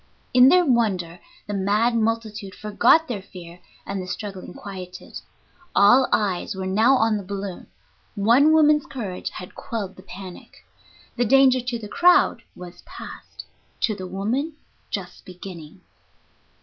In 0.33 0.49
their 0.49 0.65
wonder 0.65 1.19
the 1.45 1.53
mad 1.53 1.93
multitude 1.93 2.55
forgot 2.55 3.07
their 3.07 3.21
fear, 3.21 3.59
and 3.85 4.01
the 4.01 4.07
struggling 4.07 4.51
quieted. 4.51 5.21
All 5.75 6.09
eyes 6.11 6.55
were 6.55 6.65
now 6.65 6.95
on 6.95 7.17
the 7.17 7.23
balloon; 7.23 7.67
one 8.15 8.51
woman's 8.51 8.87
courage 8.87 9.29
had 9.29 9.53
quelled 9.53 9.97
the 9.97 10.01
panic. 10.01 10.65
The 11.17 11.25
danger 11.25 11.61
to 11.61 11.77
the 11.77 11.87
crowd 11.87 12.41
was 12.55 12.81
past, 12.83 13.45
to 13.81 13.93
the 13.95 14.07
woman 14.07 14.53
just 14.89 15.23
beginning. 15.23 15.81